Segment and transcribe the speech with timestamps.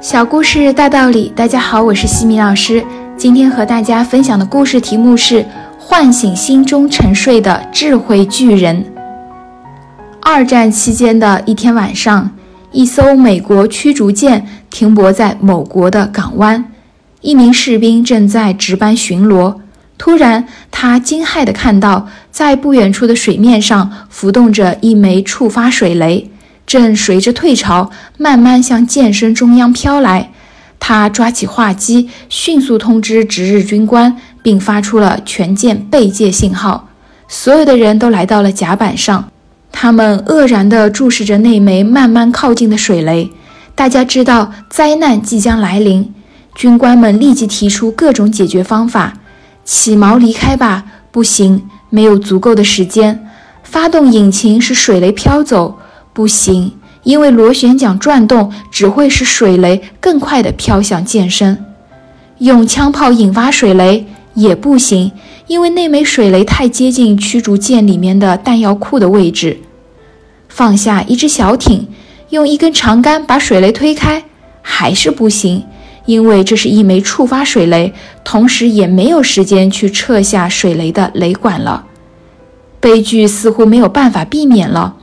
[0.00, 2.82] 小故事大道理，大家好，我是西米老师。
[3.18, 5.42] 今天和大家分享的故事题目是
[5.78, 8.82] 《唤醒心中沉睡的智慧巨人》。
[10.22, 12.30] 二战期间的一天晚上，
[12.72, 16.64] 一艘美国驱逐舰停泊在某国的港湾，
[17.20, 19.54] 一名士兵正在值班巡逻。
[19.98, 26.30] 突然，他惊骇地看到，在不远处的水面上浮动着一枚触发水雷。
[26.70, 30.30] 正随着退潮慢慢向舰身中央飘来，
[30.78, 36.88] 他抓起话机，迅速通知值日军官，并发出了全舰备戒信号。
[37.26, 39.28] 所有的人都来到了甲板上，
[39.72, 43.32] 他们愕然地注视着那枚慢慢靠近的水雷。
[43.74, 46.14] 大家知道灾难即将来临，
[46.54, 49.14] 军官们立即提出各种解决方法：
[49.64, 53.16] 起锚离开吧，不行，没有足够的时间；
[53.64, 55.76] 发动引擎使水雷飘走。
[56.12, 61.64] 不行，因为螺旋桨转动只会使水雷更快地飘向舰身。
[62.38, 65.12] 用枪炮引发水雷也不行，
[65.46, 69.58] 因为那枚水雷太接近驱逐舰里面的弹药库的位置。
[70.48, 71.86] 放下一只小艇，
[72.30, 74.24] 用一根长杆把水雷推开
[74.62, 75.64] 还是不行，
[76.06, 77.92] 因为这是一枚触发水雷，
[78.24, 81.84] 同时也没有时间去撤下水雷的雷管了。
[82.80, 84.96] 悲剧似乎没有办法避免了。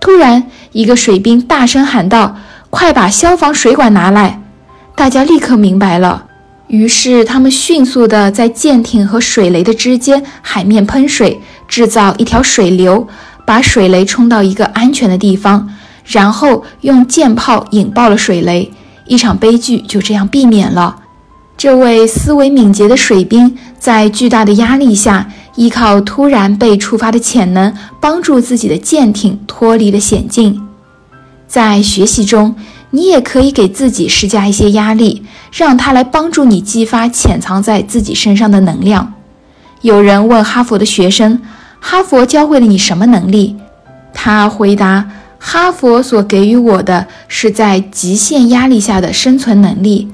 [0.00, 2.36] 突然，一个水兵大声喊道
[2.70, 4.40] ：“快把消防水管拿来！”
[4.96, 6.26] 大家立刻明白了。
[6.68, 13.06] 于是，他们迅速地在舰艇和水雷的之间海面喷水，制造一条水流，
[13.44, 15.68] 把水雷冲到一个安全的地方，
[16.04, 18.72] 然后用舰炮引爆了水雷。
[19.06, 20.96] 一场悲剧就这样避免了。
[21.58, 25.28] 这位思维敏捷的水兵在巨大的压力下。
[25.60, 30.58] 依靠突然被触发的潜能，帮助自己的舰艇脱离了险境。
[31.46, 32.56] 在学习中，
[32.92, 35.22] 你也可以给自己施加一些压力，
[35.52, 39.12] 让它来帮助你激发潜藏在自己身上的能量。
[39.82, 41.42] 有人问哈佛的学生
[41.78, 43.54] ：“哈佛教会了你什么能力？”
[44.14, 45.06] 他回答
[45.38, 50.08] ：“哈佛所给予我的是在极限压力下的生存能力。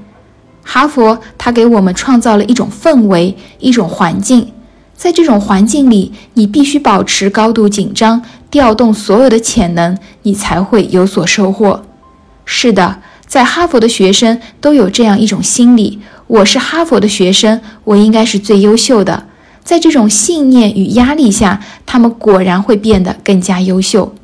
[0.65, 4.49] 哈佛，它给我们创造了一种氛围，一种环境。”
[4.97, 11.85] 在这种环境里，你必须保持高度紧张，调动所有的潜能，你才会有所收获。
[12.45, 19.27] 是的，在哈佛的学生都有这样一种心理：我是哈佛的学生，我应该是最优秀的。
[19.63, 24.15] 在这种信念与压力下，他们果然会变得更加优秀。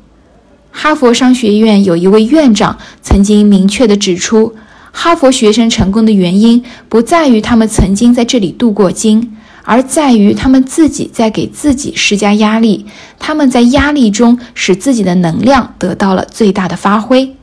[0.71, 4.55] 哈佛商学院有一位院长曾经明确地指出，
[4.91, 9.32] 哈佛学生成功的原因不在于他们曾经在这里镀过金。
[9.63, 12.85] 而在于他们自己在给自己施加压力，
[13.17, 17.35] 他们在压力中使自己的能量得到了最大的发挥。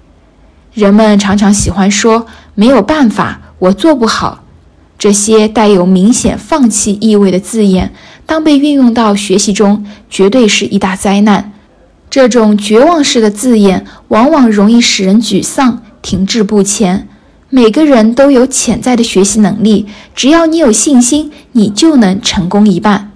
[0.73, 4.45] 人们常常喜欢说“没有办法，我做不好”
[4.99, 7.93] 这些带有明显放弃意味的字眼，
[8.27, 11.53] 当被运用到学习中，绝对是一大灾难。
[12.11, 17.09] 这种绝望式的字眼，往往容易使人沮丧、停滞不前。
[17.53, 19.85] 每个人都有潜在的学习能力，
[20.15, 23.11] 只要你有信心，你就能成功一半。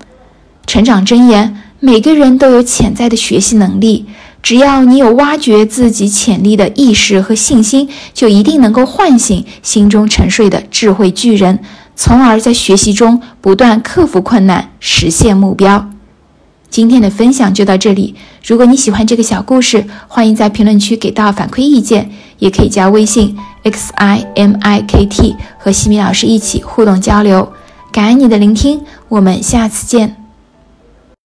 [0.67, 4.07] 成长箴言：每个人都有潜在的学习能力，
[4.43, 11.61] 只要你有挖掘自己潜力的意识和信心，就一定能够唤醒心中沉睡的智慧巨人，
[11.95, 15.89] 从而在学习中不断克服困难，实现目标。
[16.75, 18.17] 今天的分享就到这里。
[18.45, 27.53] 如果你喜欢这个小故事，欢迎在评论区给到反馈意见，也可以加微信 x i m i k t 和西米老师一起互动交流。
[27.93, 30.24] 感恩你的聆听，我们下次见。